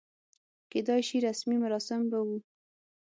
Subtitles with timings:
[0.71, 2.29] کېدای شي رسمي مراسم به و.